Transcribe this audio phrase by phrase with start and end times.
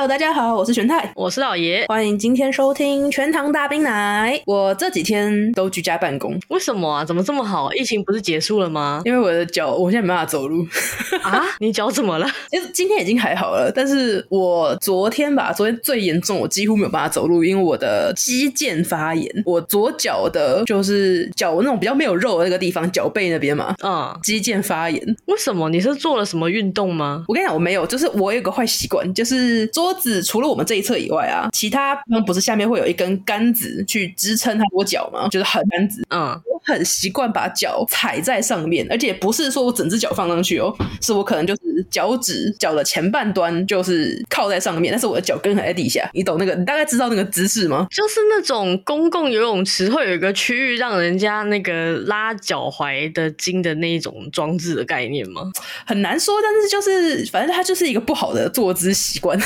[0.00, 4.40] Hello，大家好，我是玄太，我是老爷，欢迎今天收听全糖大冰奶。
[4.46, 7.04] 我这几天都居家办公，为什么啊？
[7.04, 7.70] 怎么这么好？
[7.74, 9.02] 疫情不是结束了吗？
[9.04, 10.66] 因为我的脚，我现在没办法走路
[11.20, 11.44] 啊。
[11.60, 12.26] 你脚怎么了？
[12.50, 19.30] 其实今天已经还好了，但是我昨天吧，昨天最严重，我几乎没有办法走路，因为我的肌腱发炎。
[19.44, 25.16] 我左脚的，就是脚那种比较没有肉的那个地方，脚背那边嘛，嗯，肌腱发炎。
[25.26, 25.68] 为什么？
[25.68, 27.22] 你是做了什么运动吗？
[27.28, 35.26] 我跟你讲，我没有，就是我有个坏习惯，就是桌子除了我们这一侧以外啊，其他不是下面会有一根杆子去支撑它我脚吗？
[35.28, 46.54] 就是很杆子，嗯，我很习惯把脚踩在上面，而且不是说我整只脚放上去哦，是我可能就是脚趾脚的前半端就是靠在上面，但是我的脚跟还在地下，你懂那个？
[46.54, 47.86] 你大概知道那个姿势吗？
[47.90, 55.42] 就是那种公共游泳池会有一个区域让人家那个拉脚踝的筋的那一种装置的概念吗？
[55.86, 59.38] 很难说，但是就是反正它就是一个不好的坐姿习惯。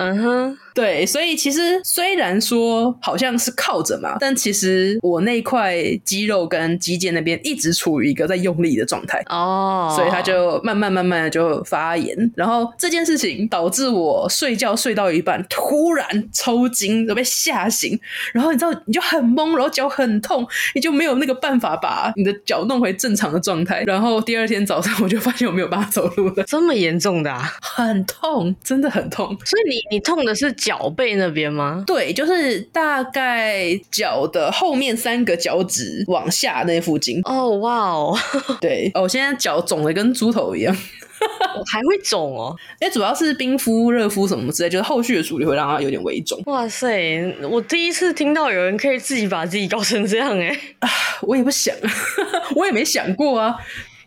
[0.00, 0.58] 嗯哼。
[0.72, 9.98] 对，所以其实虽然说好像是靠着嘛，但其实我那块肌肉跟肌腱那边一直处于一个在用力的状态哦，oh.
[9.98, 17.98] 所以它就慢慢慢慢的就发炎，然后这件事情导致我睡觉睡到一半突然抽筋，都被吓醒，
[18.32, 27.52] 然后你知道你就很懵，然后脚很痛，你就没有那个办法把你的脚弄回正常的状态，然后第二天早上我就发现我没有办法走路了，这么严重的啊？
[27.60, 30.54] 很痛，真的很痛，所以你你痛的是。
[30.60, 31.82] 脚背那边吗？
[31.86, 37.18] 对，就是大概脚的后面三个脚趾往下那附近。
[37.24, 38.18] 哦，哇哦，
[38.60, 40.76] 对，哦，我现在脚肿的跟猪头一样，
[41.72, 42.54] 还会肿哦。
[42.80, 46.38] 因为主要是冰敷、热敷什么之类，就是后续的处理会让它有点微肿。
[46.44, 50.48] 哇塞，我第一次听到有人可以自己把自己搞成这样哎！
[50.80, 50.88] 啊，
[51.22, 51.74] 我也不想，
[52.54, 53.56] 我也没想过啊。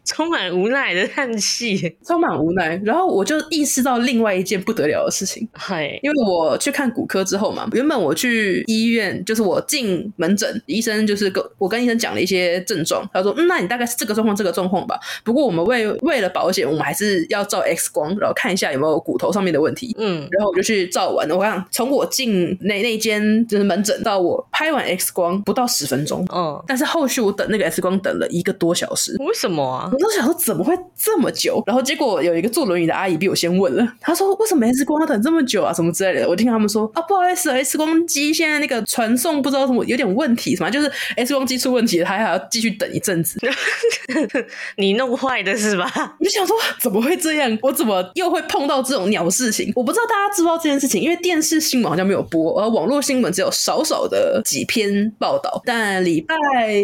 [0.05, 2.79] 充满无奈的叹气，充满无奈。
[2.83, 14.99] 然后我就意识到另外一件不得了的事情，嗨，因为我去看骨科之后嘛，原本我去医院，就是我进门诊，医生就是跟我跟医生讲了一些症状，他说，嗯，那你大概是这个状况，这个状况吧。
[15.23, 19.95] 不过我们为为了保险，我们还是要照 X 光，然后看一下有没有骨头上面的问题。
[19.97, 21.37] 嗯，然后我就去照完了。
[21.37, 29.91] 我想从我进那那间就是门诊到我拍完 X 光不到十分钟，嗯，但是后续我等那个 X 光等了一个多小时，为什么啊？
[29.93, 31.61] 我都想说怎么会这么久？
[31.67, 35.71] 然后结果有一个坐轮椅的阿姨比我先问了，她说：“为什么 X 光要等这么久啊？
[35.71, 43.37] 什么之类的。”我听他们说：“啊，不好意思，X 光机现在那个传送不知道什么有点问题，什么就是 X 光机出问题了，他还要继续等一阵子。
[44.77, 45.85] ”你弄坏的是吧？
[46.19, 47.55] 我就想说怎么会这样？
[47.61, 49.71] 我怎么又会碰到这种鸟事情？
[49.75, 55.61] 我不知道大家知不知道这件事情，因为电视新闻好像没有播，而网络新闻只有少少的几篇报道。
[55.65, 56.35] 但礼拜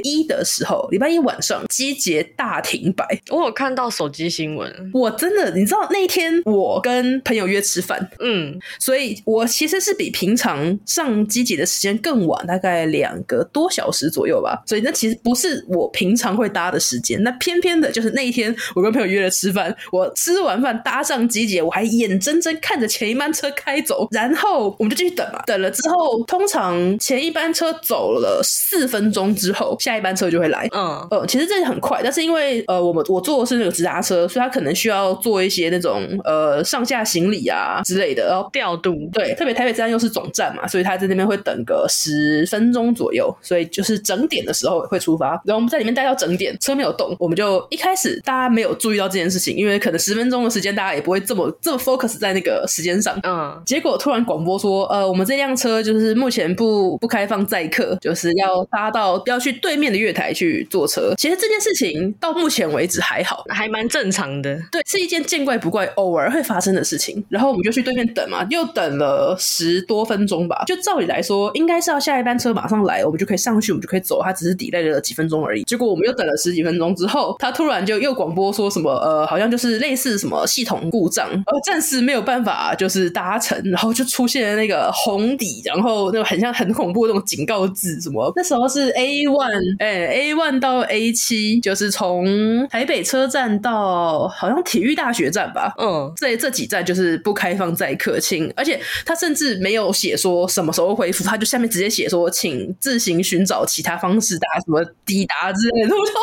[0.03, 3.21] 一的时候，礼拜一晚上机捷大停摆。
[3.29, 14.61] 我有看到手机新闻，我真的，你知道那一天我跟朋友约吃饭，嗯，所以我其实是比平常上机姐的时间更晚，大概两个多小时左右吧。
[14.65, 25.41] 所以那其实不是我平常会搭的时间，那偏偏的就是那一天我跟朋友约了吃饭，我吃完饭搭上机姐，我还眼睁睁看着前一班车开走，然后我们就继续等嘛。
[25.45, 33.19] 等了之后，通常前一班车走了四分钟之后，下一班车就会来，嗯，呃，其实这很快，但是因为呃，我们我。
[33.29, 38.95] 坐的是那个直达车，所以他可能需要做一些那种呃上下行李啊之类的，然后调度。
[39.13, 45.31] 对，特别台北站又是总站嘛，所以他在那边会等个十分钟左右，所以就是整点的时候会出发。
[45.45, 53.19] 然后我们在里面待到整点，车没有动，我们就一开始大家没有注意到这件事情，因为可能十分钟的时间大家也不会这么这么 focus 在那个时间上。
[53.21, 61.13] 嗯，结果突然广播说，呃，我们这辆车就是目前不不开放载客，就是要搭到要去对面的月台去坐车。
[61.17, 62.99] 其实这件事情到目前为止。
[63.01, 64.59] 还好，还蛮正常的。
[64.71, 67.23] 对，是一件见怪不怪、偶尔会发生的事情。
[67.29, 70.63] 然后我们就去对面等嘛，又等了十多分钟吧。
[70.67, 74.21] 就照理来说，应该是要下一班车马上来，我们就可以上去，我们就可以走。
[74.21, 75.63] 他只是 delay 了几分钟而已。
[75.63, 83.59] 结果我们又等了十几分钟之后，他突然就又广播说什么，呃，好像就是类似什么系统故障，呃，暂时没有办法就是搭乘。
[83.69, 92.99] 然后就出现了那个红底，然后那个很像很恐怖的那种警告字，什么那时候是 A one，哎，A one 到 A 七，就是从台北。
[93.09, 105.89] 车站到好像体育大学站吧，嗯，这这几站就是不开放载客，请，而且他甚至没有写说什么时候恢复，他就下面直接写说，请自行寻找其他方式达什么抵达之类的。
[105.97, 106.13] 我说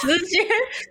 [0.00, 0.38] 直接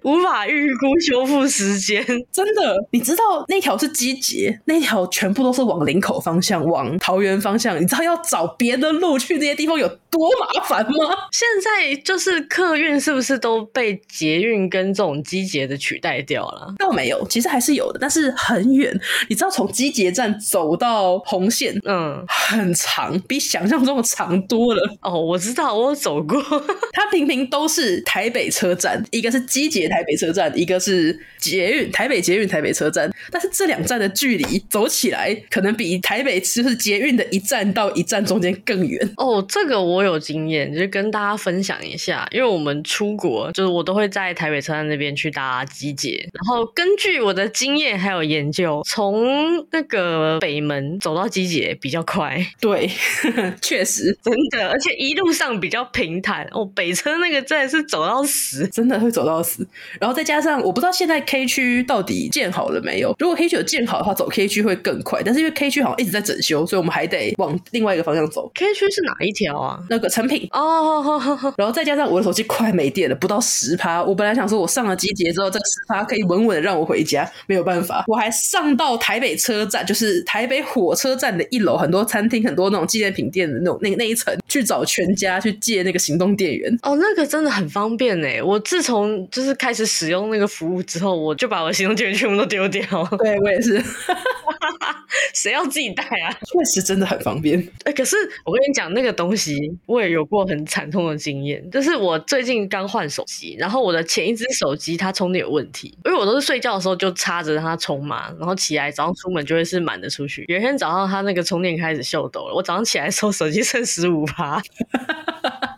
[0.04, 2.04] 无法预估修复时间。
[2.32, 7.82] 真的，你知道那条是机捷，那条全部都是往林口方向，往桃园方向。
[7.82, 10.92] 你知道要找别的路去那些地方有多麻烦吗？
[11.32, 16.74] 现在就是客运是不是都被捷运跟这种机捷的取代掉了？
[16.78, 18.98] 倒没有，其实还是有的，但是很远。
[19.30, 24.82] 你知道从机捷站走到红线，嗯，很长，比想象中的长多了。
[25.02, 26.42] 哦，我知道，我有走过。
[26.94, 33.12] 它平平都是台北车站，一个是机捷台北车站，一个是捷运台北捷运台北车站。
[33.32, 39.10] 但是这两站的距离走起来，可能比台北就是捷运的一站到一站中间更远。
[39.18, 42.28] 哦，这个我有经验，就是跟大家分享一下。
[42.32, 52.38] 因为我们出国，就是我都会在台北车站那边去搭机捷，然后根据我的经验还有研究，从那个北门走到机捷比较快。
[52.62, 52.90] 对，
[53.62, 56.48] 确实真的，而且一路上比较平坦。
[56.52, 59.68] 哦，北车那个真的是走到死，真的会走到死。
[60.00, 63.16] 然后再加上，我不知道现在 K 区到底建好了没有。
[63.20, 65.22] 如果 K 区有建好的话，走 K 区会更快。
[65.24, 68.52] 但是因为 K 区好像一直在整修，所以我们还得往另外一个方向走。
[68.56, 69.80] K 区是哪一条啊？
[69.90, 71.54] 那个成品哦。
[71.58, 74.04] 然后再加上我的手机快没电了，不到十趴。
[74.04, 77.30] 我本来想说，我上了集结之后，这个十趴可以稳稳的让我回家。
[77.48, 86.72] 没有办法，我还上到台北车站，就是台北火车站的一楼，很多餐厅、很多那种纪念品店的那种那那一层，去找全家去借那个行动电源。
[86.82, 88.42] 哦，那个真的很方便哎！
[88.42, 92.84] 我自从就是开始使用那个服务之后，我就把我的行动电源全部都丢掉。
[93.18, 93.84] 对，我也是。
[95.34, 96.30] 谁要自己带啊？
[96.32, 97.60] 确实真的很方便。
[97.86, 98.16] 哎、欸，可是
[98.46, 99.56] 我跟你讲，那个东西
[99.88, 101.68] 我也有过很惨痛的经验。
[101.72, 110.46] 就是我最近刚换手机，然后我的前一只手机它充电有问题，因为我都是睡觉的时候就插着让它充嘛，然后起来早上出门就会是满的出去。
[110.48, 114.62] 有一天早上它那个充电开始秀抖了，我早上起来的时候手机剩十五趴。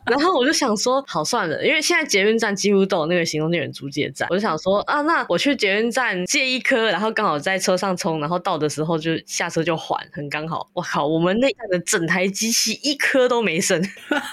[0.09, 10.67] 然后我就想说，好算了，因为现在捷运站几乎都有那个行动电源租借站，我就想说啊，那我去捷运站借一颗，然后刚好在车上充，然后到的时候就下车就还，很刚好。
[10.73, 13.81] 我靠，我们那站的整台机器一颗都没剩。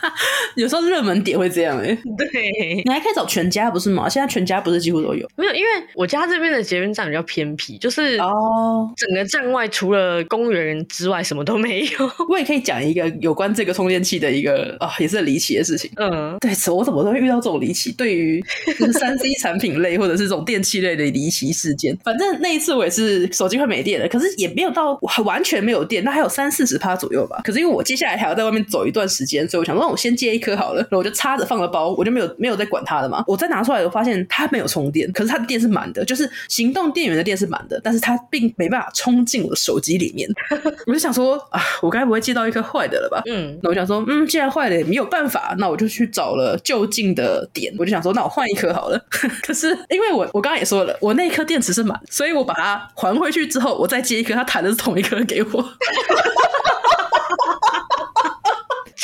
[0.57, 1.99] 有时候热门点会这样哎、欸。
[2.17, 4.09] 对，你还可以找全家不是吗？
[4.09, 5.29] 现在全家不是几乎都有？
[5.37, 12.11] 没有，因为我家这边的捷运站比较偏僻，就是哦，整个站外除了公园之外什么都没有。
[12.31, 15.66] 我也可以讲一个有关这个充电器的一个啊、哦，也是很离奇的。
[15.67, 18.43] 事情，嗯，对，我怎么都会遇到这种离奇，对于
[18.79, 21.97] 就是三 C 产品类或者是这种电器类的离奇事件。
[22.05, 27.41] 反正那一次我也是手机快没电了，可是也没有到完全没有电，那还有三四十趴左右吧。
[27.45, 33.25] 可是因为我接下来还要在外面走一段时间，所以我想说，那我先借一颗好了，然后我就插着放了包，我就没有没有再管它了嘛。
[33.27, 40.29] 我再拿出来，我发现它没有充电，可是它的电是满的，就是行动电源的电是满的，但是它并没办法充进我的手机里面。
[40.87, 43.23] 我就想说啊，我该不会借到一颗坏的了吧？
[43.27, 45.55] 嗯，那我想说，嗯，既然坏了也没有办法。
[45.59, 48.99] 那我就去找了就近的点，我就想说，那我换一颗好了。
[49.43, 55.49] 可是因为我我刚刚也说了，我那颗电池是满，所以我把它还回去之后，我再接一颗，它弹的是同一颗给我。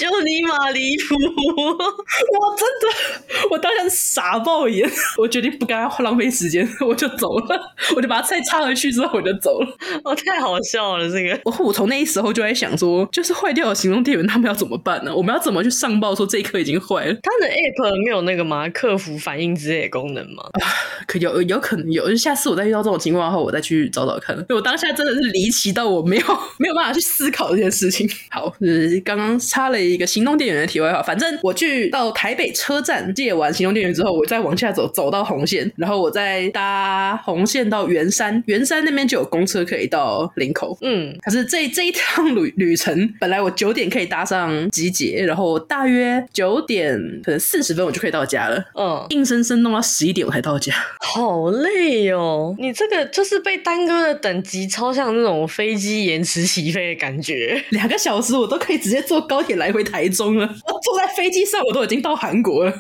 [0.03, 1.15] 就你妈离谱！
[1.15, 7.75] 我真的，我当时傻爆眼，我决定不跟他浪费时间，我就走了。
[7.95, 9.69] 我就把菜插回去之后，我就走了。
[10.03, 11.39] 哦，太好笑了，这个。
[11.45, 15.15] 我我从那一时候就在想说，就是坏掉的行动电源，他们要怎么办呢？
[15.15, 17.15] 我们要怎么去上报说这一颗已经坏了？
[17.23, 18.69] 他的 app 没有那个吗？
[18.71, 20.43] 客服反应之类的功能吗？
[20.61, 20.67] 啊，
[21.07, 22.13] 可有有可能有。
[22.17, 24.37] 下次我再遇到这种情况后，我再去找找看。
[24.49, 26.27] 我当下真的是离奇到我没有
[26.59, 28.09] 没有办法去思考这件事情。
[28.31, 29.81] 好，就是刚刚插了。
[29.83, 40.79] 一个行动电源的题外话，反正我去到台北车站借完行动电源之后，我再往下走，走到红线，然后我再搭红线到圆山，圆山那边就有公车可以到林口。
[40.83, 48.63] 嗯，可是这这一趟旅旅程，本来我九点可以搭上集结，然后大约九点可能四十分我就可以到家了。
[48.79, 52.55] 嗯，硬生生弄到十一点我才到家，好累哦！
[52.59, 59.73] 你这个就是被耽搁的等级，超像那种飞机延迟起飞的感觉，两个小时我都可以直接坐高铁来。
[59.73, 62.73] 回台中了，我坐在飞机上，我都已经到韩国了。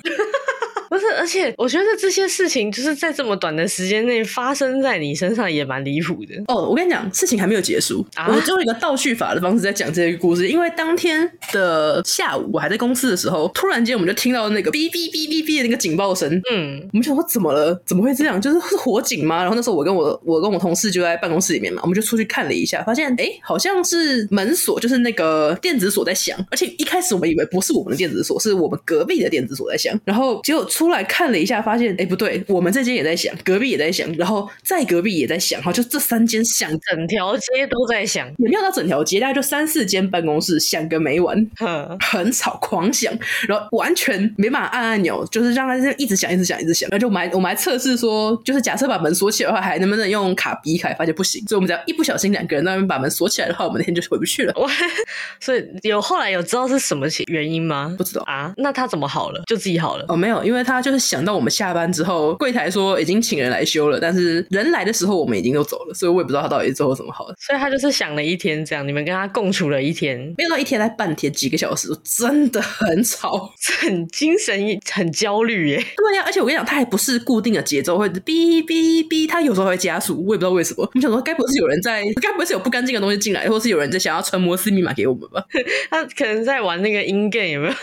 [0.93, 6.35] 不是，而且我觉得这些事情就是在这么短的时间内发生在你身上，也蛮离谱的。
[6.49, 10.47] 哦，我跟你讲，事情还没有结束，啊、我就用一个倒叙法的方式在讲这个故事。
[10.47, 16.31] 因为当天的下午，我还在公司的时候，突然间我们就听到那个哔哔哔哔哔的那个警报声。
[16.53, 17.83] 嗯，我们想说怎么了？
[17.87, 18.39] 怎么会这样？
[18.39, 19.39] 就是是火警吗？
[19.39, 26.39] 然后那时候我跟我我跟我同事就在办公室里面嘛，我们就出去看了一下，发现哎，好像是门锁，就是那个电子锁在响。
[26.51, 29.99] 而且一开始我们以为不是我们的电子锁，是我们隔壁的电子锁在响。
[30.05, 46.89] 然后结果出来看了一下，发现哎不对，我们这间也在响，隔壁也在响，然后在隔壁也在响，哈，就这三间响，整条街都在响，也没有到整条街，大概就三四间办公室响个没完，呵很吵，狂响，然后完全没办法按按钮，就是让它一直响，一直响，一直响。
[46.91, 50.93] 然后就我们还我们还测试说，就是假设把门锁起来的话，还能不能用卡逼开？
[50.95, 54.55] 发现不行，所以我们只要一不小心两个人那边把门锁起来的话，我们那天就回不去了。
[55.41, 57.95] 所以有后来有知道是什么原因吗？
[57.99, 59.43] 不知道啊，那他怎么好了？
[59.47, 60.05] 就自己好了？
[60.09, 67.35] 哦，没有，因为他就是想到我们下班之后，柜台说已经请人来修了，但是人来的时候我们已经都走了，所以我也不知道他到底最后怎么好的。
[67.39, 73.51] 所以他就是想了一天这样，你们跟他共处了一天，没有到一天，才半天，几个小时，真的很吵，
[73.81, 74.59] 很精神，
[74.91, 75.77] 很焦虑耶。
[75.97, 80.83] 对呀、啊，而且我跟你讲，他还不是固定的节奏，会哔哔哔，他有时候会加速，我也不知道为什么。
[80.85, 85.45] 我们想说，该不是有人在， 该不会是有不干净的东西进来，或是有人在想要传摩斯密码给我们吧？
[85.91, 87.75] 他可能在玩那个 in game 有没有？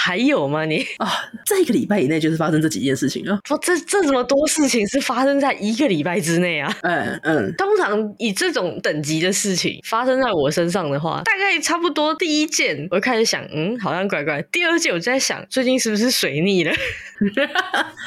[0.00, 0.64] 还有吗？
[0.64, 1.10] 你啊，
[1.44, 3.36] 在一个礼拜以内就是发生这几件事情了。
[3.44, 6.72] 说这这这么多事情是发生在一个礼拜之内啊？
[6.82, 7.52] 嗯嗯。
[7.58, 14.40] 通常以这种等级的事情发生在我身上的话，大概差不多第一件我就开始想，嗯，好像怪怪。
[14.52, 16.72] 第二件我就在想，最近是不是水逆了？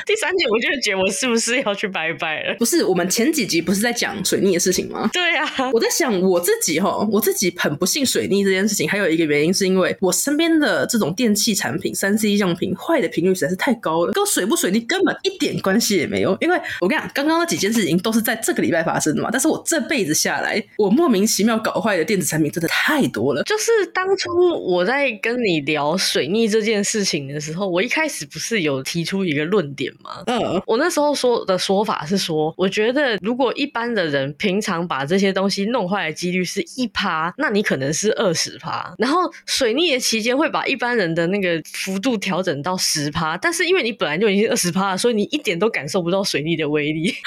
[0.05, 2.55] 第三件我就觉得我是不是要去拜拜了？
[2.57, 5.10] 不是，我们前几集不是在讲水逆的事情吗？
[5.12, 11.80] 对啊，我在想我自己哈，我自己很不信水逆这件事情，还有一个原因是因为我身边的这种电器产品。
[11.95, 16.38] 三 C 样品坏的频率实在是太高了，跟水不水逆根本一点关系也没有。
[16.39, 19.29] 因为我跟你讲，刚刚那几件事情都是在这个礼拜发生的嘛。
[19.31, 23.43] 但是我这辈子下来，我莫名其妙搞坏的电子产品真的太多了。
[23.43, 24.29] 就是当初
[24.63, 30.23] 我在跟你聊水逆这件事情的时候，我一开始不是有提出一个论点吗？
[30.27, 38.93] 嗯，我那时候说的说法是说，我觉得如果一般的人平常把这些东西弄坏的几率是一趴，那你可能是二十趴。
[38.97, 41.61] 然后水逆的期间会把一般人的那个。
[41.74, 47.13] 幅度调整到十趴，但是因为你本来就已经二十趴了，所以你一点都感受不到水逆的威力。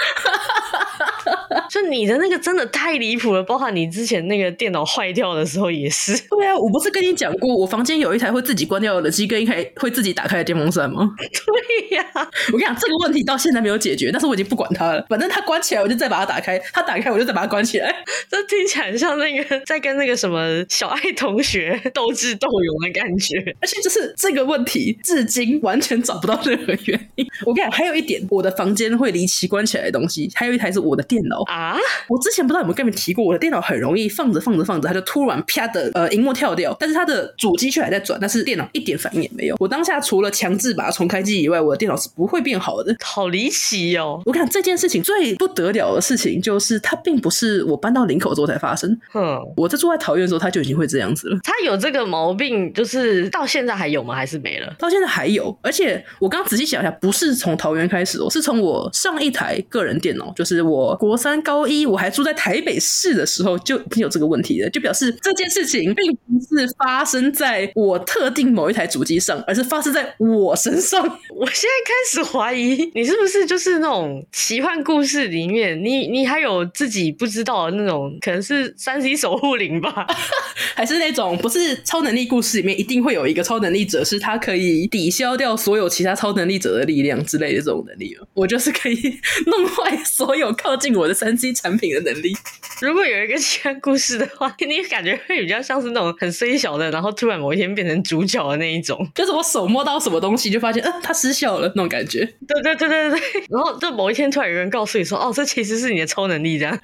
[1.71, 6.13] 就你的那个真的太离谱了，包含你之前那个电脑坏掉的时候也是。
[6.29, 11.11] 对啊，我不是跟你讲过，我房间有一台会自己关掉的冷气跟一台会自己打开的电风扇吗？
[11.19, 15.05] 对呀、啊，我跟你讲，这个问题到现在没有解决，但是我已经不管它了。
[15.09, 17.95] 反正它关起来，我就再把它打开；它打开，我就再把它关起来。
[18.29, 23.57] 这听起来很像那个在跟那个什么小爱同学 斗智斗勇的感觉。
[23.61, 27.27] 而且就是这个问题，至今完全找不到任何原因。
[27.47, 31.77] 我跟你讲，还有一点，我的房间会离奇关起来的东西，还有一台是我的电脑啊。
[32.09, 39.57] 我之前不知道有没有跟你们提过，我的电脑很容易放着放着放着，它就突然啪的呃，荧幕跳掉，但是它的主机却还在转，但是电脑一点反应也没有。
[39.59, 42.95] 我当下除了强制把它重开机以外，我的电脑是不会变好的。
[43.03, 44.21] 好离奇哦！
[44.25, 48.91] 我看这件事情最不得了的事情，就是它并不是我搬到林口之后才发生。
[49.15, 51.39] 嗯，我在住在桃园的时候，它就已经会这样子了。
[51.43, 54.15] 它有这个毛病，就是到现在还有吗？
[54.15, 54.75] 还是没了？
[54.79, 71.03] 到现在还有，而且我刚刚仔细想一下，不是从桃园开始哦，是从我上一台个人电脑，就是我国三高一，我还住在台北市的时候就已经有这个问题了，就表示这件事情并不是发生在我特定某一台主机上，而是发生在我身上。
[71.03, 80.07] 我现在开始怀疑你是不是就是那种奇幻故事里面，你你还有自己不知道的那种，可能是三 C 守护灵吧，
[80.75, 88.17] 还是那种不是超能力故事里面一定会有一个超能力者，是他可以抵消掉所有其他超能力者的力量之类的这种能力。
[88.35, 88.95] 我就是可以
[89.47, 92.33] 弄坏所有靠近我的三 C 产品的能力。
[92.81, 102.21] 如果有一个奇幻故事的话， 你感觉会比较像是那种很衰小的，然后突然某一天变成主角的那一种，就是我手摸到什么东西就发现，嗯、呃，它失效了那种感觉。
[102.47, 106.79] 对对对对对， 然后就某一天突然有人告诉你说，哦，这其实是你的超能力，这样。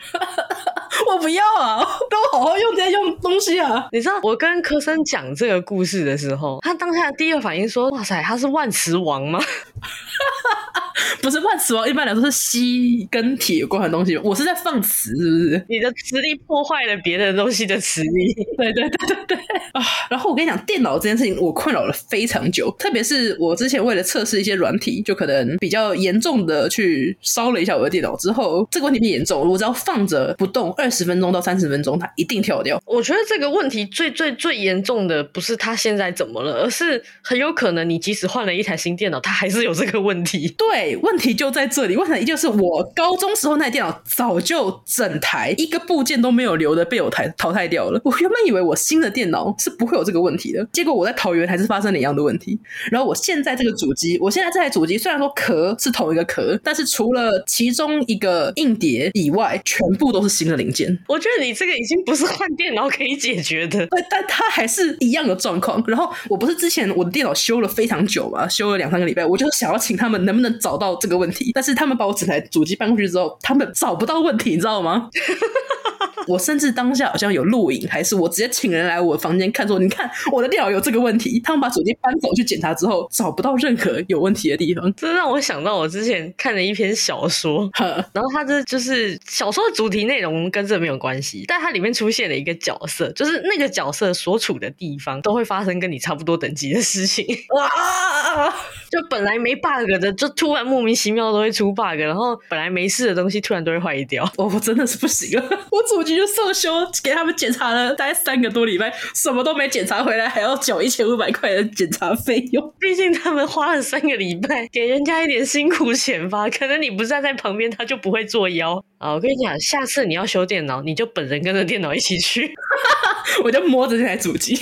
[1.08, 1.78] 我不要啊，
[2.10, 3.88] 都好好用这些用东西啊。
[3.92, 9.40] 你知道我跟柯森讲这个故事的时候，他当下第一个反应说，哇塞，他是万磁王吗？
[11.22, 14.16] 不是万磁王，一般来说是吸跟铁有关的东西。
[14.18, 15.64] 我是在放磁，是不是？
[15.68, 18.34] 你的磁力破坏了别的东西的磁力。
[18.56, 19.36] 对对对对对
[19.72, 19.82] 啊！
[20.10, 29.48] 然后我跟你讲，电脑这件事情我困扰了非常久，特别是我之前为了测试一些软体，就可能比较严重的去烧了一下我的电脑之后，这个问题变严重。
[29.48, 32.80] 我只要放着不动二十分钟到三十分钟，它一定跳掉。
[32.84, 40.48] 我觉得这个问题最最最严重的不是它现在怎么了，而是很有可能你即使换了一台新电脑，它还是有这个问题。
[40.58, 40.89] 对。
[40.90, 41.96] 对，问题就在这里。
[41.96, 48.00] 问题就是我高中时候那台电脑早就整台一个部件都没有留的被我淘淘汰掉了。
[48.04, 52.58] 我原本以为我新的电脑是不会有这个问题的，结果我在桃园还是发生了一样的问题。
[52.90, 60.98] 然后我现在这个主机，我现在这台主机虽然说壳是同一个壳，但是除了其中一个硬碟以外，全部都是新的零件。
[61.06, 63.86] 我觉得你这个已经不是换电脑可以解决的。
[63.88, 65.82] 对，但它还是一样的状况。
[65.86, 75.10] 然后我不是之前我的电脑修了非常久嘛，修了两三个礼拜，我就是想要请他们能不能找到这个问题，但是他们把我整台主机搬过去之后，他们找不到问题，你知道吗？
[76.26, 81.40] 我甚至当下好像有录影，还是我直接请人来我房间看，说你看我的电脑有这个问题。
[81.44, 84.92] 他们把手机搬走去检查之后，找不到任何有问题的地方。
[84.94, 87.70] 这让我想到我之前看了一篇小说，
[88.12, 97.24] 然后它这就是小说的主题内容跟这没有关系，但它里面出现了一个角色，就是那个角色所处的地方都会发生跟你差不多等级的事情。
[97.54, 97.68] 哇！
[98.90, 104.24] 就本来没 bug 的，就突然莫名其妙都会出 bug，然后本来没事的东西突然都会坏掉。
[104.36, 106.70] 哦，我真的是不行了，我主机就送修，
[107.02, 112.74] 给他们检查了大概三个多礼拜，什么都没检查回来，还要缴一千五百块的检查费用。
[112.78, 116.48] 毕竟他们花了三个礼拜，给人家一点辛苦钱吧。
[116.50, 119.12] 可能你不站在旁边，他就不会作妖啊。
[119.12, 122.52] 我跟你讲，下次你要修电脑，你就本人跟着电脑一起去，
[123.44, 124.58] 我就摸着这台主机。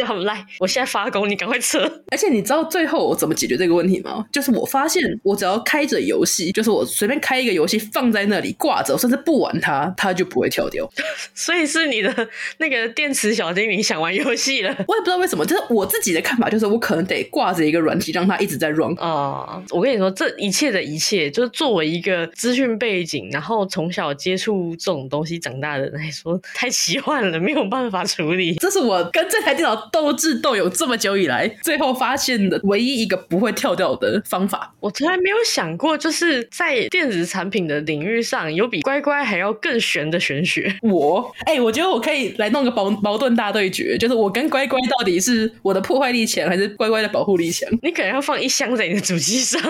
[0.00, 1.80] 就很赖，我现在发功，你赶快撤。
[2.10, 4.24] 而且你知道最后我怎么解决这个问题吗？
[4.32, 10.90] 就是我发现，我只要开着游戏，就是我随便开一个游戏放在那里挂着，甚至不玩它，它就不会跳掉。
[11.34, 14.74] 所以是你的那个电池小精灵想玩游戏了。
[14.88, 18.94] 我也不知道为什么，就是我自己的看法，就是我可能得挂着一个软体，让它一直在 run。
[18.98, 28.54] 啊、uh，我跟你说，这一切的一切，就是作为一个资讯背景，然后从小接触这种东西长大的人来说，太奇幻了，没有办法处理。
[28.54, 29.89] 这是我跟这台电脑。
[29.92, 40.74] 斗智斗勇这么久以来，最后发现的唯一一个不会跳掉的方法，我从来没有想过，就是在电子产品的领域上有比乖乖还要更玄的玄学。
[40.82, 47.68] 我，哎、欸，我觉得我可以来弄个矛矛盾大对决，就是我跟乖乖到底是我的破坏力强，还是乖乖的保护力强？
[47.82, 49.60] 你可能要放一箱在你的主机上。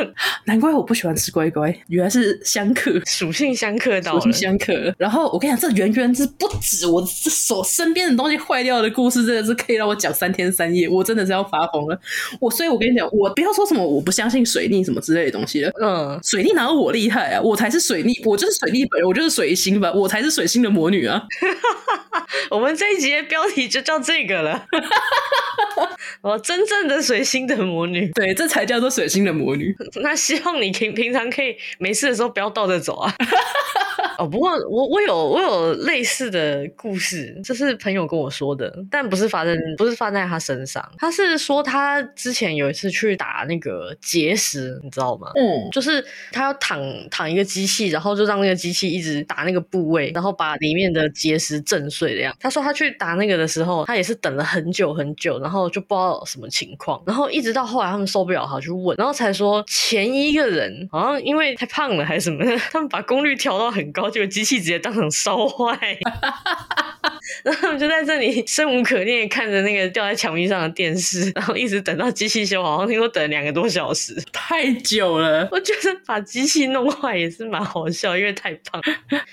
[0.45, 4.95] 难怪我不喜欢吃乖乖，原来是相克，属性相克到了，属性相克。
[4.99, 10.10] 然后我跟你讲，这圆圆是不止我这手身边的东西坏掉的故事，真的是可以让我讲。
[10.13, 11.99] 三天三夜，我真的是要发疯了。
[12.41, 15.73] 我所以，我跟你讲，我不要说什么我不相信水逆什么之类的东西了。
[15.83, 17.41] 嗯，水逆哪有我厉害啊？
[17.41, 21.23] 我才是水逆，我就是水逆本人，我就是水星吧，我才是水星的魔女啊！
[22.51, 24.67] 我们这一集的标题就叫这个了。
[26.23, 29.75] 我真正的水星的魔女，对，这才叫做水星的魔女。
[30.03, 33.15] 那希望你平平常可以没事的时候不要倒着走啊。
[34.21, 40.87] 哦，不过我我有我有类似的故事，这是朋友跟我说的，但不是发生不是发生在他身上。
[40.99, 45.33] 他是说他之前有一次去打那个结石，你知道吗？
[45.37, 46.79] 嗯，就是他要躺
[47.11, 52.37] 躺一个机器，然后就让那个机器一直打那个部位，然后把里面的结石震碎的样。
[52.39, 64.10] 他说他去打那个的时候，他也是等了很久很久，然后就不知道什么情况，然后一直到后来他们受不了，他去问，然后才说前一个人好像因为太胖了还是什么，他们把功率调到很高。
[64.11, 65.77] 这个机器直接当场烧坏，
[67.45, 75.49] 然后我们就在这里生无可恋，看着那个掉在墙壁上的电视，然后一直等到机器修好，好像听说等了两个多小时，太久了。
[75.53, 78.81] 我觉得把机器弄坏也是蛮好笑，因为太胖。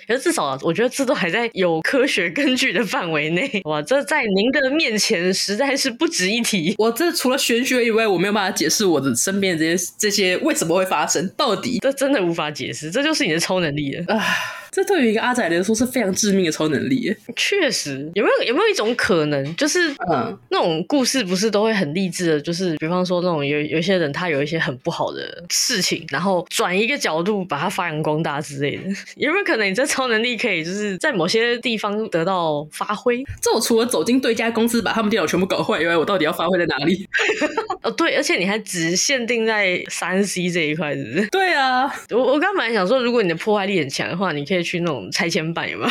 [0.07, 3.61] 可是至少我觉得这都还在有科学根据的范围内。
[3.65, 6.75] 哇，这在您的面前实在是不值一提。
[6.77, 14.05] 我这除了玄学以外，我没有办法解释我的身边的这些这些为什么会发生，到底这真的无法解释，这就是你的超能力了。
[14.07, 14.37] 唉。
[14.71, 17.15] 这对于一个阿仔来说是非常致命的超能力。
[17.36, 28.84] 确实，有没有有没有一种可能，就是嗯，那种故事不是都会很励志的，就是比方说那种有有些人他有一些很不好的事情，然后转一个角度把它发扬光大之类的。
[29.15, 33.23] 有没有可能你这超能力可以就是在某些地方得到发挥？
[33.41, 37.08] 这我除了走进对家公司把他们电脑全部搞坏以外，我到底要发挥在哪里？
[37.84, 41.27] 哦，对，而且你还只限定在三 C 这一块，是不是？
[41.30, 44.57] 对啊，我我刚本来想说，如果你的破坏力很强的话，你可以。
[44.62, 45.89] 去那种拆迁办有吗？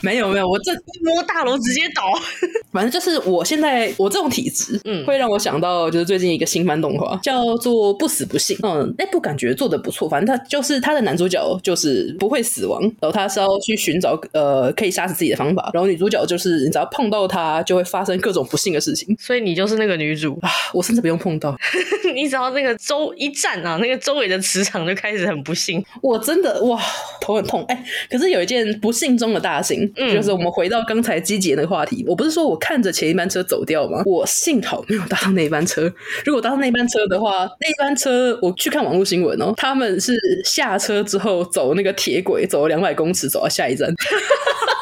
[0.00, 2.02] 没有 没有，我这一摸大楼直接倒。
[2.72, 8.56] 反正就是我现在我这种体质，嗯，会让我想到就是最近一个新番动画叫做《不死不幸》。
[8.66, 10.08] 嗯，那部感觉做的不错。
[10.08, 15.70] 反正他就是他的男主角就是不会死亡，然后他是要去寻找呃可以杀死自己的方法。
[15.74, 19.14] 然后女主角就是你只要碰到他就会发生各种不幸的事情。
[19.20, 20.50] 所以你就是那个女主啊？
[20.72, 21.54] 我甚至不用碰到，
[22.16, 25.84] 你只要那个周一站啊，那个周围的磁场就开始很不幸。
[26.00, 26.80] 我真的哇，
[27.20, 27.84] 头很痛哎、欸。
[28.10, 32.04] 可是有一件不幸中的大幸，嗯，就是我们回到刚才积极那个话题。
[32.06, 34.02] 我不是说我看着前一班车走掉吗？
[34.04, 35.92] 我幸好没有搭上那班车。
[36.24, 40.12] 如果搭上那班车的话，那班车我去看网络新闻哦，他们是
[40.44, 43.92] 下车之后走那个铁轨，走了两百公尺走到下一站。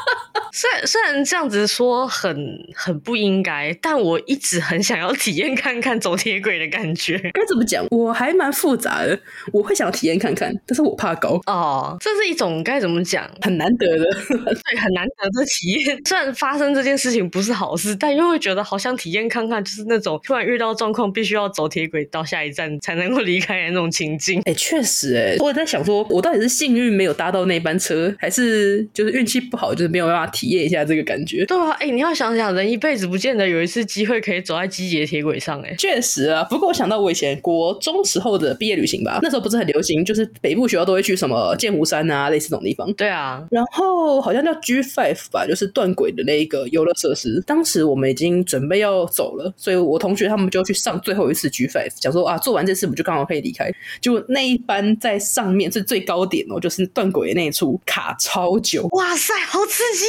[0.52, 7.18] 虽然虽然这样子说很很不应该，但我一直很想要体验看看走铁轨的感觉。
[7.32, 7.86] 该怎么讲？
[7.90, 9.18] 我还蛮复杂的，
[9.52, 11.96] 我会想体验看看，但是我怕高哦。
[12.00, 13.28] 这是一种该怎么讲？
[13.42, 15.98] 很难得的， 对，很难得的体验。
[16.06, 24.40] 虽然发生这件事情不是好事，但又会觉得好像体验看看，就是那种突然遇到状况，必须要走铁轨到下一站才能够离开的那种情境。
[24.44, 31.44] 哎，确实，哎，我在想说，我到底是幸运没有搭到那班车，还是就是运气不好，就是没有办法体验一下这个感觉。
[31.46, 36.44] 对啊，哎、欸，你要想想，人一辈子不见得有一次机会可以走在机捷铁轨上，哎，确实啊。
[36.44, 42.92] 不过我想到我以前国中时候的毕业旅行吧，那时候不是很流行，就是北部学校都会去什么剑湖山啊，类似这种地方。
[42.94, 47.42] 对啊，然后好像叫 G Five 吧，就是断轨的那一个游乐设施。
[47.46, 53.70] 当时我们已经准备要走了，所以我同学他们就去上最后一次 G Five，想说啊，做完这次我们就刚好可以离开。
[54.00, 58.86] 就那一班在上面是最高点哦，就是断轨那一处卡超久。
[58.92, 60.04] 哇塞，好刺激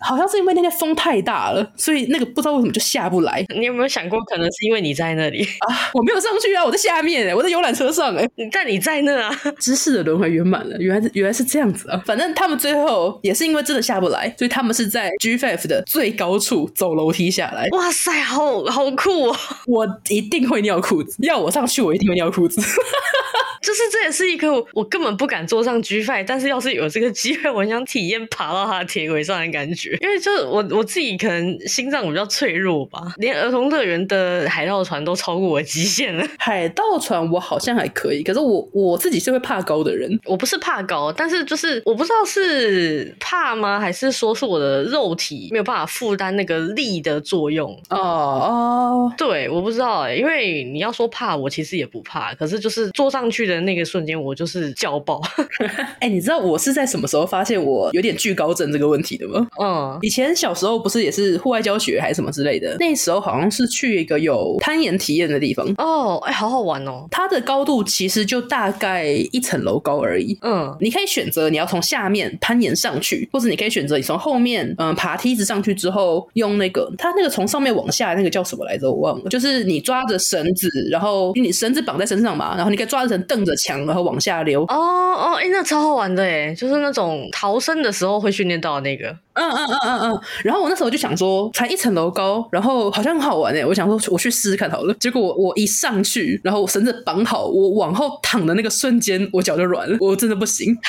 [0.00, 3.44] 好像是因为那天风太大了，所以那个不知道为什么就下不来。
[3.54, 5.90] 你有没有想过，可能是因为你在那里啊？
[5.94, 8.28] 我没有上去啊，我在下面哎，我在游览车上哎。
[8.52, 9.40] 但你在那啊？
[9.58, 12.02] 知识的轮回圆满了，原来原来是这样子啊。
[12.04, 17.68] 反正他们最后也是因为真的下不来，所以他们是在 G5 的最高处走楼梯下来。
[17.72, 19.36] 哇塞，好好酷哦！
[19.66, 22.60] 我一定会尿裤子，要我上去，我一定会尿裤子。
[23.62, 29.75] 就是这也是一个我根本不敢坐上 G5，但是要是有这个机会，我想体验爬到它的铁轨上的感觉。
[30.00, 36.26] 因为就是我我自己可能心脏比较脆弱吧，连儿童乐园的海盗船都超过我极限了。
[36.38, 40.18] 海盗船我好像还可以，可是我我自己是会怕高的人。
[40.24, 47.70] 我不是怕高，但是就是我不知道是怕吗，还是说是我的肉体没有办法负担那个力的作用。
[47.90, 53.56] 哦哦，对，我不知道哎、欸，因为你要说怕，我其实也不怕，可是就是坐上去的。
[53.66, 55.20] 那个瞬间，我就是叫爆。
[55.98, 59.44] 哎、欸，你知道我是在什么时候发现我有点惧高症这个问题的吗？
[59.66, 65.66] 嗯，以前小时候不是也是户外教学还是什么之类的，那时候好像是去一个有攀岩体验的地方。
[65.78, 67.06] 哦，哎、欸，好好玩哦。
[67.10, 70.38] 它的高度其实就大概一层楼高而已。
[70.42, 78.90] 嗯，你可以选择你要从下面攀岩上去，或者你可以选择你从后面嗯爬梯子上去之后，用那个它那个从上面往下那个叫什么来着？
[78.90, 79.28] 我忘了。
[79.28, 84.62] 就是你抓着绳子，然后你绳子绑在身上嘛，然后你可以抓着绳蹬着墙，然后往下溜。
[84.62, 89.16] 哦哦，哎，那超好玩的哎，就是那种逃生的时候会训练到的那个。
[89.36, 90.20] 嗯嗯嗯嗯嗯。
[90.42, 94.94] 然后我那时候就想说，才一层楼高，然后好像很好玩哎，我想说我去试试看好了。
[94.94, 100.76] 结果我我一上去，然后我绳子绑好，我往后躺的那个瞬间，我脚就软了，我真的不行。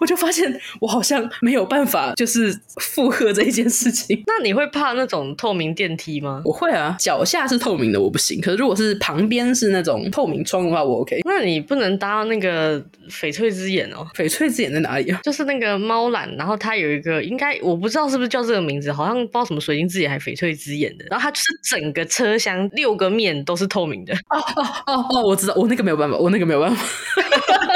[0.00, 4.22] 我就发现我好像没有办法，就是负荷这一件事情。
[4.26, 6.42] 那你会怕那种透明电梯吗？
[6.44, 8.40] 我会啊，脚下是透明的，我不行。
[8.40, 11.20] 可是如果是旁边是那种透明窗的话，我 OK。
[11.24, 14.06] 那你不能搭那个翡翠之眼哦。
[14.14, 15.20] 翡翠之眼在哪里啊？
[15.24, 21.04] 就是那个猫缆，然后它有一个，应该我不知道是不是叫这个名字，好像不知道什么水晶之眼还是翡翠之眼的。
[21.10, 24.14] 然后它就是整个车厢六个面都是透明的。
[24.14, 26.84] 哦哦哦哦，我知道，我那个没有办法，我那个没有办法。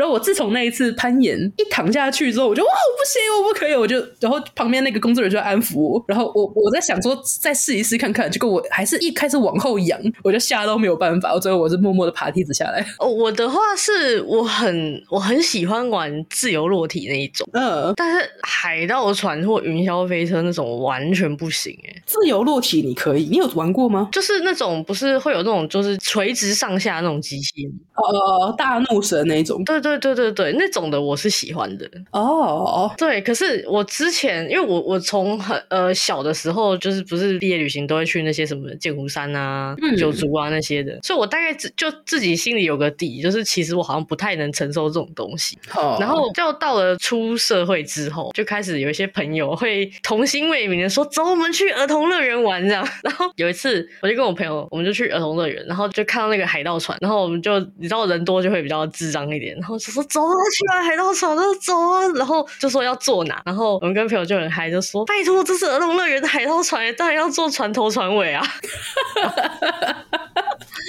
[0.00, 12.82] 然后我自从那一次攀岩一躺下去之后，我就哇，我不行，我不可以，我就然后旁边那个工作人员就安抚我，然后我我在想说再试一试看看，结果我还是一开始往后仰，我就吓到没有办法，我最后我是默默的爬梯子下来。
[12.98, 22.02] 哦，我的话是我很我很喜欢玩自由落体那一种，嗯，但是海盗船或云霄飞车那种完全不行哎。
[22.06, 24.08] 自由落体你可以，你有玩过吗？
[24.10, 29.78] 就是那种不是会有那种就是垂直上下那种机器哦哦哦，大怒神那种，对。
[29.89, 32.88] 对对对对对，那种的我是喜欢的哦。
[32.90, 32.96] Oh.
[32.96, 45.58] 对，可是我之前因为我我从很呃小的时候就是不是毕业旅行都会去那些什么剑湖山啊、嗯、九族啊那些的，所以我大概就自己心里有个底，就是其实我好像不太能承受这种东西。
[45.74, 46.00] Oh.
[46.00, 52.86] 然后就到了出社会之后，就开始有一些朋友会童心未泯的说：“走，我们去儿童乐园玩。”这样。
[53.02, 59.79] 然后有一次，我就跟我朋友，我们就去儿童乐园，然后就看到那个海盗船，然后我们就你知道人多就会比较智障一点，然后。
[59.80, 68.46] 就说走啊，去玩海盗船，就走啊，然后就说要坐哪，然后我们跟朋友就很嗨，就说拜托，这是儿童乐园的海盗船，当然要坐船头船尾啊。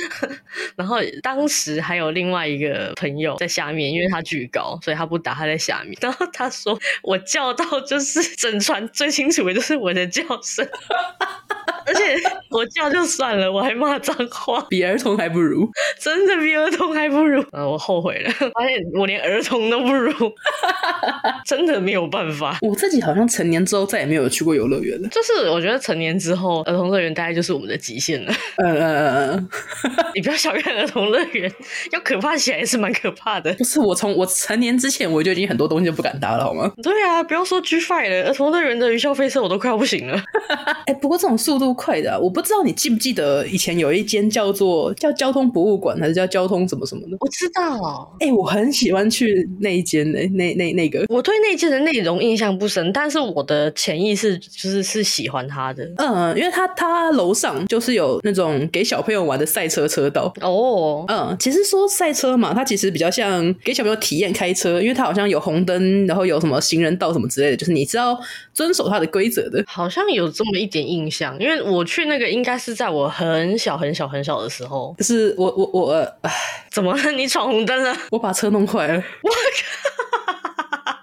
[0.75, 5.97] 然后当时还有另外一个朋友在下面，因为他巨高，所以他不打，他在下面。
[6.01, 10.67] 然后他说我叫到就是 整船最清楚的就是我的叫声，
[11.85, 12.15] 而且。
[12.51, 15.69] 我叫就算了，我还骂脏话，比儿童还不如，
[16.01, 17.41] 真的比儿童还不如。
[17.53, 20.11] 嗯，我后悔了，发现我连儿童都不如，
[21.45, 22.57] 真的没有办法。
[22.61, 25.07] 我自己好像成年之后再也没有去过游乐园了。
[25.07, 28.33] 就是我觉得成年之后，儿童乐园大概就是我们的极限了。
[28.57, 29.49] 嗯嗯嗯嗯，
[30.15, 31.51] 你不要小看儿童乐园，
[31.91, 33.53] 要可怕起来也是蛮可怕的。
[33.53, 36.71] 不是我从我成年之前我就已经很多东西都不敢搭了，好吗？
[36.81, 40.21] 对啊，不要说 GFI 了，儿童乐园的云霄飞车我都快要不行了。
[40.85, 47.17] 哎、欸，不过这种速度快的、啊，我不知道你记不记得以前有一间叫做叫交通博物馆，还是叫交通什么什么的？
[47.19, 55.89] 我知道，哎、欸，我很喜欢去那一间诶、欸，那那那个，我对那间的内容印象不深，但是我的潜意识就是是喜欢它的。
[55.97, 61.05] 嗯，因为它它楼上就是有那种给小朋友玩的赛车车道哦。
[61.07, 68.19] 嗯，其实说赛车嘛，它其实比较像给小朋友体验开车，因为它好像有红灯，然后有什么行人道什么之类的，就是你知道
[68.53, 69.63] 遵守它的规则的。
[69.65, 74.93] 好像有这么一点印象，因为我去那个应该是在我很小很小很小的时候。
[74.97, 76.31] 就是我我我，哎，
[76.69, 77.11] 怎么了？
[77.13, 77.95] 你闯红灯了？
[78.11, 78.95] 我把车弄坏了。
[79.23, 80.20] 我靠！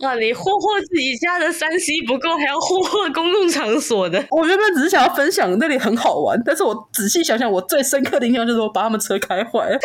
[0.04, 0.14] 啊！
[0.14, 4.24] 你霍霍自己家的三 C 不够，还要霍霍公共场所的。
[4.30, 9.78] 我原本只是想要分享那里很好玩，但是我仔细想想，我最深刻的印象就是我把他们车开坏了。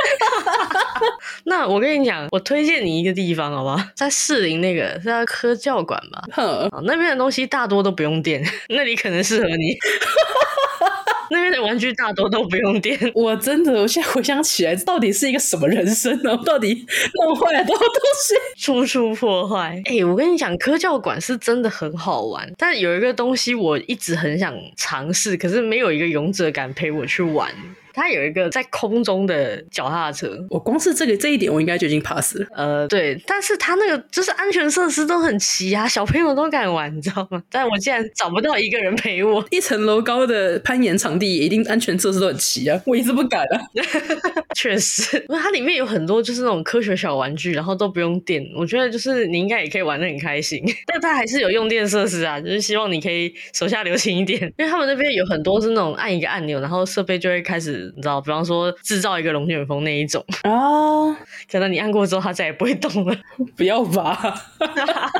[1.45, 3.79] 那我跟你讲，我推荐你一个地方，好不好？
[3.95, 6.23] 在士林那个是叫科教馆吧？
[6.31, 9.77] 哼，那边的东西大多都不用电， 那里可能适合你。
[11.33, 16.37] 那边的玩具大多都不用电，我真的，我现在回想起来，到底是一个什么人生呢？
[16.45, 16.85] 到底
[17.25, 19.81] 弄坏了多少东西，处处破坏。
[19.85, 27.51] 哎、欸，我跟你讲，科教馆是真的很好玩，但有一个东西我一直很想尝试，可是没有一个勇者敢陪我去玩。
[27.93, 32.45] 它有一个在空中的脚踏车，我光是这个这一点，我应该就已经 pass 了。
[32.55, 37.41] 呃，对，但是它那个就是安全设施都很齐啊，小朋友都敢玩，你知道吗？
[37.51, 39.45] 但我竟然找不到一个人陪我。
[39.51, 43.61] 一层楼高的攀岩场地，也一定安全设施都很齐啊，我一直不敢啊。
[44.55, 50.63] 确实，因为它里面有很多就是那种科学小玩具，然后都不用电，我觉得就是你应该也可以玩的很开心。
[50.87, 57.82] 但它还是有用电设施啊，就是希望你可以手下留情一点，因为他们那边有很多是那种按一个按钮，然后设备就会开始。
[57.95, 61.11] 你知道，比方说制造一个龙卷风那一种 啊，
[61.51, 63.15] 可能你按过之后，它再也不会动了。
[63.55, 64.35] 不要吧。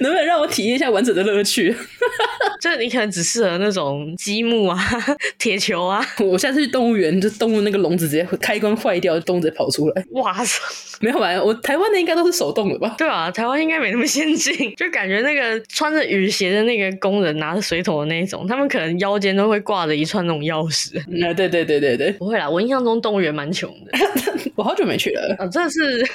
[0.00, 1.74] 能不能让我体验一下完整的乐趣？
[2.60, 4.78] 就是你可能只适合那种积木啊、
[5.38, 6.04] 铁球啊。
[6.18, 10.04] 我下次去动物园，就动物那个笼子直接开关坏掉，动物直接跑出来。
[10.12, 10.58] 哇塞，
[11.00, 12.94] 没有玩，我台湾的应该都是手动的吧？
[12.96, 14.74] 对啊，台湾应该没那么先进。
[14.76, 20.98] 就感觉那个穿着雨鞋的那个工人拿着水桶的那一种，他们可能腰间都会挂着一串那种钥匙。
[21.26, 23.92] 啊，对对对对对，不会啦，我印象中动物园蛮穷的。
[24.56, 25.34] 我好久没去了。
[25.38, 26.06] 啊，这是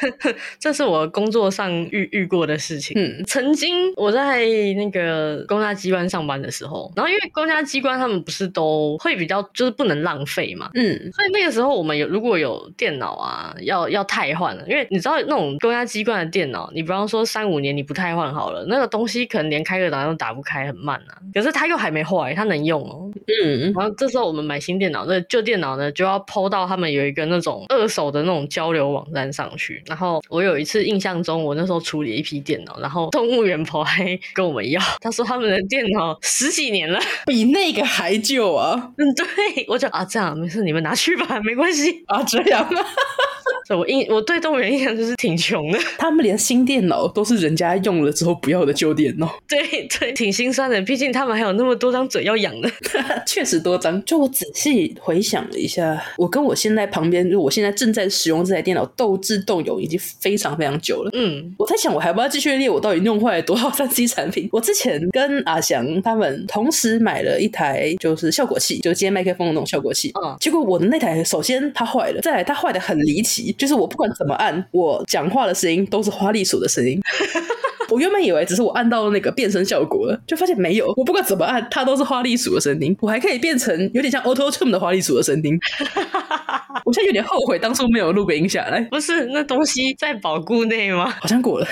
[0.60, 2.94] 这是我工作上遇遇过的事情。
[3.00, 3.69] 嗯，曾经。
[3.96, 21.18] 我在那个公家机关上班的时候，然后因为公家机关他们不是都会比较就是不能浪费嘛，嗯，所以那个时候我们有如果有电脑啊要要汰换了，因为你知道那种公家机关的电脑，你比方说三五年你不汰换好了，那个东西可能连开个档都打不开，很慢啊。
[21.34, 23.12] 可是它又还没坏，它能用哦。
[23.44, 29.84] 嗯，然后这时候我们买新电脑，那旧电脑呢就要 PO 到他们有一个那种二手的那种交流网站上去。
[29.86, 33.59] 然后我有一次印象中，我那时候处理一批电脑，然后动物园。
[33.64, 38.92] 跑来跟我们要， 他说他们的电脑十几年了， 比那个还旧啊！
[38.98, 42.86] 嗯，对，我就啊，这样没事，你们拿去吧，没关系啊，这样啊。
[43.68, 52.70] 所以我印我对动物园印象就是挺穷的， 他们连新电脑都是人家用了之后不要的旧电脑，对对，挺心酸的，毕竟他们还有那么多张嘴要养的，
[53.26, 54.04] 确实多张。
[54.06, 61.12] 就我仔细回想了一下，我跟我现在旁边，就我现在正在使用这台电脑斗智斗勇已经非常非常久了。
[61.14, 64.50] 嗯，我在想，我还不要继续列我到底弄坏了多少三 C 产品。
[64.52, 70.12] 我之前跟阿翔他们同时买了一台，就是效果器，就接麦克风的那种效果器。
[70.24, 73.39] 嗯，结果我的那台首先它坏了，再来它坏的很离奇。
[73.58, 77.00] 就是我不管怎么按，我讲话的声音都是花栗鼠的声音。
[77.90, 80.94] 我原本以为只是我按到那个变声效果了，就发现没有。
[80.96, 82.96] 我不管怎么按，它都是花栗鼠的声音。
[83.02, 85.58] 我还可以变成有点像 Auto Tune 的花栗鼠的声音。
[86.86, 88.80] 我现在有点后悔当初没有录个音下来。
[88.92, 91.10] 不是，那东西在保固内吗？
[91.20, 91.68] 好像过了。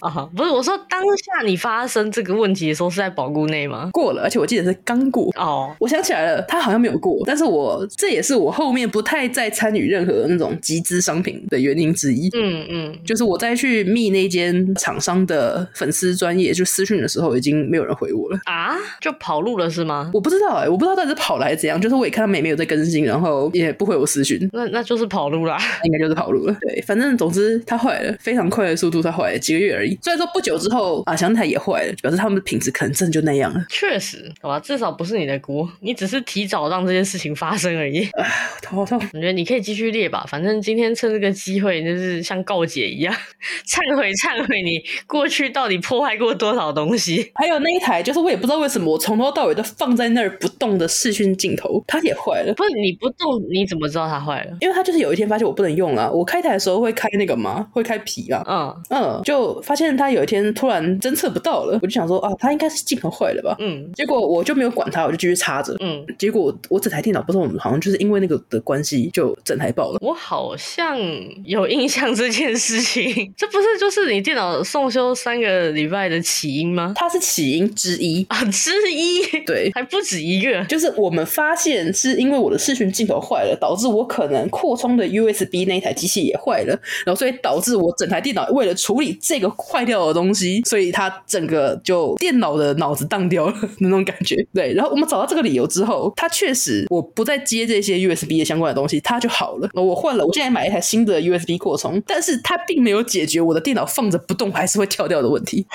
[0.00, 3.90] 啊，不是，我说当下你发生这个问题的时候是在保固内吗？
[3.92, 5.30] 过了，而且我记得是刚过。
[5.36, 12.28] 哦，我想起来了，他好像没有过，但是我这也是我后面不太再参与任何那种集资商品的原因之一。
[12.34, 20.10] 嗯嗯，就是我在去密那间厂商的粉丝专业就私讯的时候，已经没有人回我了啊，就跑路了是吗？
[20.14, 21.80] 我不知道哎、欸，我不知道到底是跑了还是怎样。
[21.80, 26.56] 就是我也看他们也没有在更新，然后也不回我私讯，那那就是跑路啦， 应该就是跑路了。
[26.60, 29.89] 对，反正总之他坏了，非常快的速度他坏了，几个月而已。
[29.90, 29.98] 已。
[30.02, 33.64] 虽然说不久之后啊，小那台也坏了，表示他们的品质可能真的就那样了。
[33.68, 38.04] 确实，好吧，至少不是你的锅，你只是提早让这件事情发生而已。
[38.10, 38.24] 啊，
[38.62, 38.98] 头好痛！
[39.12, 43.14] 我觉得你可以继续列吧，反正今天趁这个机会，就是像告解一样，
[43.66, 47.30] 忏悔忏悔你过去到底破坏过多少东西。
[47.34, 52.54] 还有那一台，就是我也不知道为什么我从头到尾都放在那儿不动的视讯镜头，它也坏了。
[52.54, 54.56] 不是你不动，你怎么知道它坏了？
[54.60, 56.10] 因为它就是有一天发现我不能用了。
[56.12, 57.66] 我开台的时候会开那个吗？
[57.72, 58.42] 会开皮啊？
[58.46, 63.56] 嗯嗯，就发现它有一天突然侦测不到了，我就想说啊，它应该是镜头坏了吧？
[63.58, 65.76] 嗯，结果我就没有管它，我就继续插着。
[65.80, 69.98] 嗯，结果我整台电脑不知道我们好像就是因为那个的关系，就整台爆了。
[70.00, 70.98] 我好像
[71.44, 76.92] 有印象这件事情，这不是就是你电脑送修三个礼拜的起因吗？
[76.96, 80.64] 它是起因之一啊，之一，对，还不止一个。
[80.64, 94.36] 就是我们发现是因为我的视讯镜头坏了，导致我可能扩充的 USB 那一台机器也坏了，然后所以导致我整台电脑为了处理这个坏掉的东西，所以它整个就电脑的脑子荡掉了那种感觉。
[94.52, 99.68] 对，然后我们找到这个理由之后，它确实我不再接这些 USB 的相关的东西，它就好了。
[99.74, 105.66] 我换了，我现在买一台新的 USB 扩充，但是它并没有解决我的电脑放着不动还是会跳掉的问题。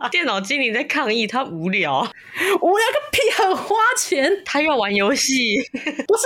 [0.10, 2.00] 电脑精灵在抗议，他无聊，
[2.60, 5.56] 无聊个屁，很花钱，他要玩游戏，
[6.08, 6.22] 不是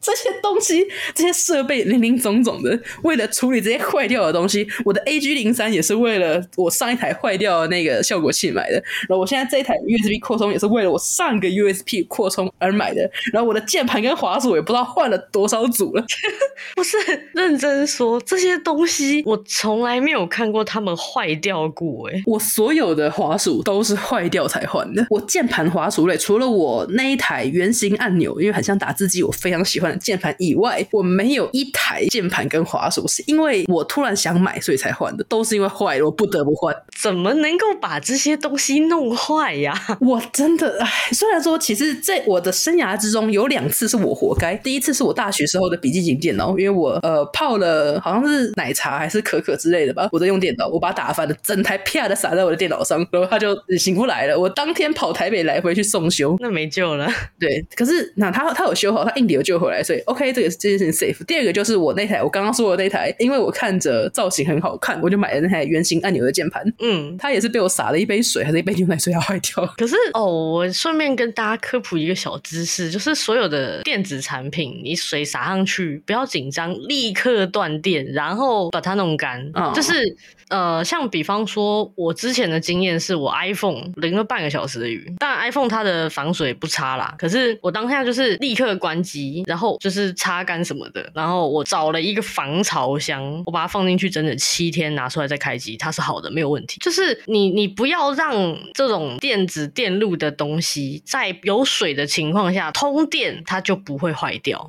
[0.00, 16.04] 这些东西，这些设备零零总总的，为了处理这些坏掉的东西，我的 AG 零三也是为了我上一台坏掉的那个效果器买的，然后我现在这一台 USB 扩充也是为了我上个 USB 扩充而买的，然后我的键盘跟滑鼠也不知道换了多少组了，
[16.74, 16.96] 不是
[17.34, 23.09] 认真说这些东西，我从来没有看过他们坏掉过，哎，我所有的。
[23.10, 25.04] 滑鼠都是坏掉才换的。
[25.10, 36.74] 我键盘滑鼠类，除了我那一台圆形按钮，因为很像打字机，我非常喜欢的键盘以外，我没有一台键盘跟滑鼠是因为我突然想买，所以才换的，都是因为坏了，我不得不换。
[37.00, 39.74] 怎么能够把这些东西弄坏呀？
[40.00, 52.99] 我真的，唉，虽然说其实在我的生涯之中有两次是我活该，第一次是我大学时候的笔记型电脑，因为我呃泡了好像是奶茶还是可可之类的吧，我在用电脑，我把它打翻了，整台啪的洒在我的电脑上。
[53.10, 57.08] 然后他就醒不来了，我当天跑台北来回去送修，那没救了。
[57.38, 61.24] 对，可是那他他有修好，他硬底有救回来，所以 OK，这个这件事情 safe。
[61.26, 66.62] 第二个就是我那台我刚刚说的那台，因为我看着造型很好看，我就买了那台圆形按钮的键盘。
[66.80, 69.64] 嗯，它也是被我洒了一杯水还是一杯牛奶水要坏掉。
[69.76, 79.50] 可是哦，我顺便跟大家科普一个小知识，就是所有的电子产品，你水洒上去不要紧张，立刻断电，然后把它弄干。
[79.54, 80.16] 嗯，就是。
[80.50, 96.78] 呃，像比方说，我之前的经验是我 iPhone 淋了半个小时的雨，但 iPhone 它的防水不差啦，可是我当下就是立刻关机，然后就是擦干什么的，然后我找了一个防潮箱，我把它放进去整整七天，拿出来再开机，它是好的，没有问题。
[96.80, 104.68] 就是你你不要让这种电子电路的东西在有水的情况下通电，它就不会坏掉。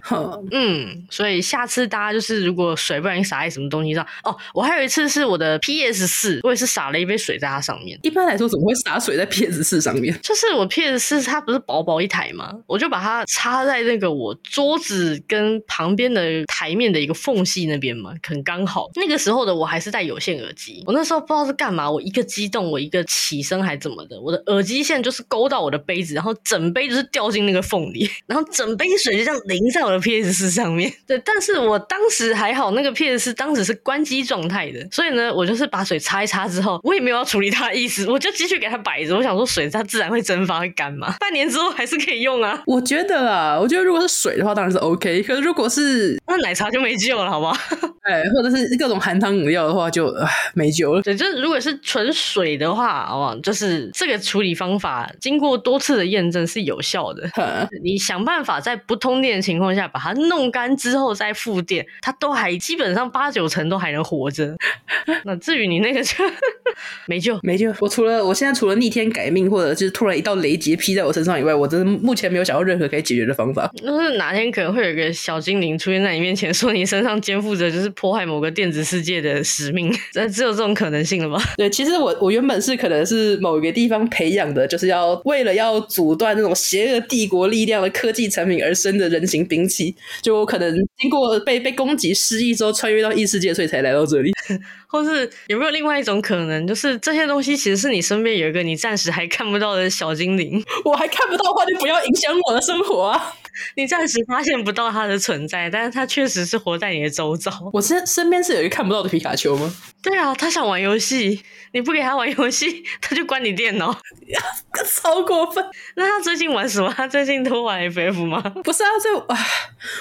[0.52, 5.60] 嗯，所以下次大家就是如果水不小心洒在什么东西上，哦，我还有一次是我的。
[5.72, 7.98] PS 四，我也是洒了一杯水在它上面。
[8.04, 10.14] 一般来说，怎么会洒水在 PS 四上面？
[10.22, 12.52] 就是我 PS 四它不是薄薄一台吗？
[12.68, 18.90] 我就把它插在那个我桌子跟旁边的台面的一个缝隙那边嘛，很刚好。
[18.96, 30.92] 那个时候的我还是戴有线耳机，我那时候不知道是干嘛，我一个激动，我一个起身还怎么的，我的耳机线就是勾到我的杯子，然后整杯就是掉进那个缝里， 然后整杯水就这样淋在我的 PS 四上面。
[31.08, 35.61] 对，但是我当时还好，那个 PS 四当时是关机状态的，所以呢，我就是。
[35.62, 39.16] 是把水擦一擦之后，我也没有要处理它的意思，我就继续给它摆着。
[39.16, 42.62] 我想说，水它自然会蒸发会干嘛，半年之后还是可以用啊。
[42.66, 45.22] 我觉得啊，我觉得如果是水的话，当然是 OK。
[45.24, 47.56] 可是如果是 那奶茶就没救了，好不好？
[48.02, 50.12] 哎，或者是各种含糖饮料的话就，
[50.56, 51.02] 没救了。
[51.04, 53.36] 对，就是如果是纯水的话，好不好？
[53.42, 57.30] 就是这个处理方法经过多次的验证是有效的。
[57.36, 64.56] 呵你想办法在不通电的情况下把它弄干之后再复电，它都还基本上八九成都还能活着。
[65.24, 65.51] 那这。
[65.52, 66.14] 至于你那个就
[67.08, 67.74] 没救，没救。
[67.82, 73.70] 我除了我现在除了逆天改命，或者就是突然一道雷劫劈在我身上以外，我真的目前没有想到任何可以解决的方法。
[73.76, 81.44] 就是哪天可能会有一个小精灵出现在你面前，说你身上肩负着就是破坏某个电子世界的使命， 这只有这种可能性了吧？
[81.58, 94.32] 对，其实我我原本是可能是某一个地方培养的，就是要为了要阻断那种邪恶帝国力量的科技产品而生的人形兵器，就我可能经过被被攻击失忆之后，穿越到异世界，所以才来到这里。
[94.88, 103.34] 或是有没有另外一种可能，就是这些东西其实是你身边有一个你暂时还看不到的小精灵， 我还看不到的话，就不要影响我的生活啊。
[103.76, 107.52] 你暂时发现不到它的存在，但是它确实是活在你的周遭。
[107.74, 109.74] 我身身边是有一个看不到的皮卡丘吗？
[110.02, 111.40] 对啊，他想玩游戏，
[111.74, 113.96] 你不给他玩游戏，他就关你电脑，
[115.02, 115.64] 超过分。
[115.96, 116.92] 那他最近玩什么？
[116.98, 118.42] 他最近都玩 FF 吗？
[118.64, 119.38] 不是啊，这啊，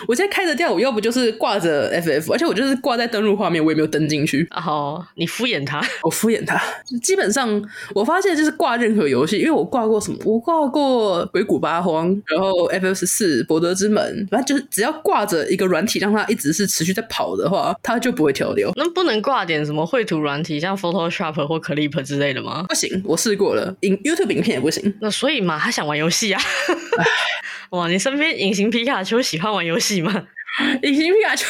[0.08, 4.46] 我现在开着电脑，我要不就是挂着 FF，而且我就是挂在登录画面，我也没有登进去。
[4.50, 6.58] 哦，你敷衍他， 我敷衍他。
[7.02, 7.62] 基本上，
[7.94, 18.72] 我发现就是挂任何游戏，因为我挂过什么，我挂过《鬼谷八荒》，然后 FF 十四、博德之门，反正就是只要挂着一个软体，让它一直是持续在跑的话，它就不会跳流。
[18.76, 22.64] 那不能挂点什么绘图软体，像 Photoshop 或 Clip 之类的吗？
[22.68, 24.94] 不行，我试过了，影 YouTube 影片也不行。
[25.00, 26.40] 那所以嘛，他想玩游戏啊。
[27.70, 30.28] 哇，你身边隐形皮卡丘喜欢玩游戏吗？
[30.82, 31.46] 隐形皮卡丘，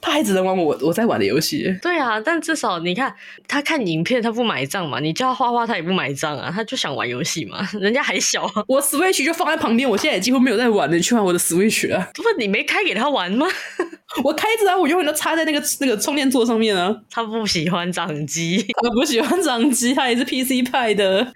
[0.00, 1.74] 他还只能玩我我在玩的游戏。
[1.82, 3.14] 对啊，但至少你看
[3.48, 5.00] 他看影片，他不买账嘛。
[5.00, 6.50] 你叫他画画，他也不买账啊。
[6.54, 7.66] 他就想玩游戏嘛。
[7.80, 10.96] 人家还小，我 Switch 就放在旁边，我现在也几乎没有在玩了。
[10.96, 12.08] 你去玩我的 Switch 啊？
[12.14, 13.46] 不，你没开给他玩吗？
[14.24, 16.94] 我开着啊，我永远都插在那个那个充电座上面啊。
[17.10, 21.26] 他不喜欢掌机， 他不喜欢掌机，他也是 PC 派的，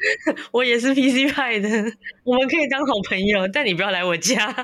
[0.53, 1.69] 我也是 PC 派的，
[2.25, 4.55] 我们可以当好朋友，但你不要来我家。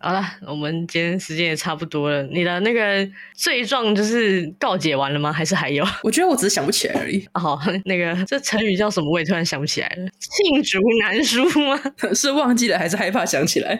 [0.00, 2.22] 好了，我们今天时间也差不多了。
[2.24, 5.32] 你的那个罪状就是告解完了吗？
[5.32, 5.84] 还是还有？
[6.04, 7.26] 我觉得我只是想不起来而已。
[7.34, 9.10] 哦，那个这成语叫什么？
[9.10, 10.08] 我也突然想不起来了。
[10.20, 11.80] 罄竹难书吗？
[12.14, 13.78] 是忘记了还是害怕想起来？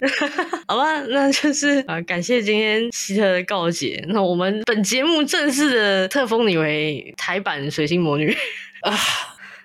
[0.66, 4.04] 好吧，那就是啊，感谢今天希特的告解。
[4.08, 8.36] 那我们本节目正式的特封你为台版水星魔女
[8.80, 8.94] 啊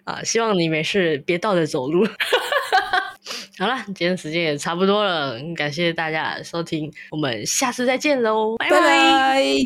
[0.06, 0.24] 啊！
[0.24, 2.08] 希望你没事别倒着走路。
[3.58, 9.56] 好了，今天时间也差不多了，感谢大家收听，我们下次再见喽，拜拜。